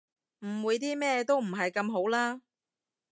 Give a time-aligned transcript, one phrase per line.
[0.41, 2.41] 誤會啲咩都唔係咁好啦